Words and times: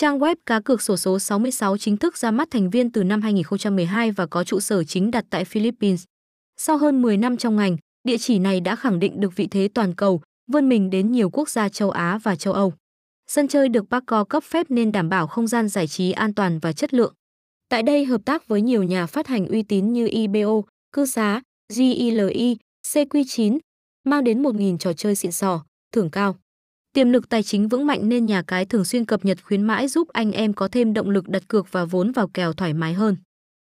Trang 0.00 0.18
web 0.18 0.36
cá 0.46 0.60
cược 0.60 0.82
sổ 0.82 0.96
số 0.96 1.18
66 1.18 1.76
chính 1.76 1.96
thức 1.96 2.16
ra 2.16 2.30
mắt 2.30 2.48
thành 2.50 2.70
viên 2.70 2.92
từ 2.92 3.04
năm 3.04 3.22
2012 3.22 4.10
và 4.10 4.26
có 4.26 4.44
trụ 4.44 4.60
sở 4.60 4.84
chính 4.84 5.10
đặt 5.10 5.24
tại 5.30 5.44
Philippines. 5.44 6.04
Sau 6.56 6.78
hơn 6.78 7.02
10 7.02 7.16
năm 7.16 7.36
trong 7.36 7.56
ngành, 7.56 7.76
địa 8.04 8.18
chỉ 8.18 8.38
này 8.38 8.60
đã 8.60 8.76
khẳng 8.76 8.98
định 8.98 9.20
được 9.20 9.36
vị 9.36 9.46
thế 9.50 9.68
toàn 9.74 9.94
cầu, 9.94 10.20
vươn 10.52 10.68
mình 10.68 10.90
đến 10.90 11.12
nhiều 11.12 11.30
quốc 11.30 11.48
gia 11.48 11.68
châu 11.68 11.90
Á 11.90 12.18
và 12.22 12.36
châu 12.36 12.54
Âu. 12.54 12.72
Sân 13.26 13.48
chơi 13.48 13.68
được 13.68 13.84
Paco 13.90 14.24
cấp 14.24 14.44
phép 14.44 14.66
nên 14.70 14.92
đảm 14.92 15.08
bảo 15.08 15.26
không 15.26 15.46
gian 15.46 15.68
giải 15.68 15.86
trí 15.86 16.12
an 16.12 16.34
toàn 16.34 16.58
và 16.58 16.72
chất 16.72 16.94
lượng. 16.94 17.14
Tại 17.68 17.82
đây 17.82 18.04
hợp 18.04 18.20
tác 18.24 18.48
với 18.48 18.62
nhiều 18.62 18.82
nhà 18.82 19.06
phát 19.06 19.26
hành 19.26 19.46
uy 19.46 19.62
tín 19.62 19.92
như 19.92 20.08
IBO, 20.10 20.62
Cư 20.92 21.06
Xá, 21.06 21.42
GILI, 21.72 22.56
CQ9, 22.86 23.58
mang 24.04 24.24
đến 24.24 24.42
1.000 24.42 24.78
trò 24.78 24.92
chơi 24.92 25.14
xịn 25.14 25.32
sò, 25.32 25.64
thưởng 25.92 26.10
cao. 26.10 26.36
Tiềm 26.92 27.10
lực 27.10 27.28
tài 27.28 27.42
chính 27.42 27.68
vững 27.68 27.86
mạnh 27.86 28.08
nên 28.08 28.26
nhà 28.26 28.42
cái 28.42 28.64
thường 28.64 28.84
xuyên 28.84 29.04
cập 29.04 29.24
nhật 29.24 29.38
khuyến 29.44 29.62
mãi 29.62 29.88
giúp 29.88 30.08
anh 30.08 30.32
em 30.32 30.52
có 30.52 30.68
thêm 30.68 30.92
động 30.92 31.10
lực 31.10 31.28
đặt 31.28 31.48
cược 31.48 31.72
và 31.72 31.84
vốn 31.84 32.12
vào 32.12 32.28
kèo 32.28 32.52
thoải 32.52 32.74
mái 32.74 32.94
hơn. 32.94 33.16